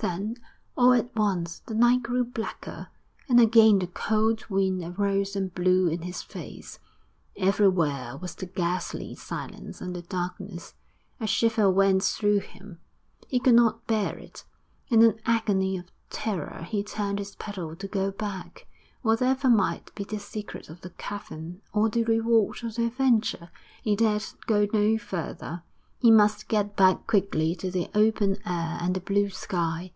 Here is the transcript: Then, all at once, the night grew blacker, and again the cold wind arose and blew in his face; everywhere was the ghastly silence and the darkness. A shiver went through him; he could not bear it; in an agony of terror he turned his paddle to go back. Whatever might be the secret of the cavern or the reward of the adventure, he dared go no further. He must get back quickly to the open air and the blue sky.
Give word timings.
Then, 0.00 0.36
all 0.76 0.92
at 0.92 1.16
once, 1.16 1.60
the 1.60 1.74
night 1.74 2.02
grew 2.02 2.22
blacker, 2.22 2.88
and 3.30 3.40
again 3.40 3.78
the 3.78 3.86
cold 3.86 4.44
wind 4.50 4.84
arose 4.84 5.34
and 5.34 5.52
blew 5.54 5.88
in 5.88 6.02
his 6.02 6.20
face; 6.22 6.78
everywhere 7.34 8.18
was 8.18 8.34
the 8.34 8.44
ghastly 8.44 9.14
silence 9.14 9.80
and 9.80 9.96
the 9.96 10.02
darkness. 10.02 10.74
A 11.18 11.26
shiver 11.26 11.70
went 11.70 12.02
through 12.04 12.40
him; 12.40 12.78
he 13.26 13.40
could 13.40 13.54
not 13.54 13.86
bear 13.86 14.18
it; 14.18 14.44
in 14.88 15.02
an 15.02 15.18
agony 15.24 15.78
of 15.78 15.86
terror 16.10 16.64
he 16.68 16.82
turned 16.84 17.18
his 17.18 17.34
paddle 17.34 17.74
to 17.76 17.88
go 17.88 18.10
back. 18.10 18.66
Whatever 19.00 19.48
might 19.48 19.94
be 19.94 20.04
the 20.04 20.18
secret 20.20 20.68
of 20.68 20.82
the 20.82 20.90
cavern 20.90 21.62
or 21.72 21.88
the 21.88 22.04
reward 22.04 22.62
of 22.62 22.74
the 22.74 22.84
adventure, 22.84 23.50
he 23.82 23.96
dared 23.96 24.24
go 24.44 24.68
no 24.74 24.98
further. 24.98 25.62
He 25.98 26.10
must 26.10 26.48
get 26.48 26.76
back 26.76 27.06
quickly 27.06 27.54
to 27.56 27.70
the 27.70 27.90
open 27.94 28.32
air 28.46 28.76
and 28.80 28.94
the 28.94 29.00
blue 29.00 29.30
sky. 29.30 29.92